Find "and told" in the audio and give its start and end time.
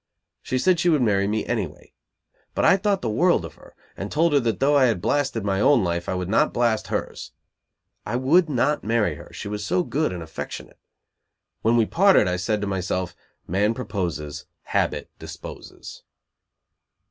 3.95-4.33